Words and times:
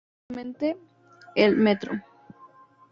Actualmente, 0.21 0.77
el 1.35 1.57
Mtro. 1.57 2.03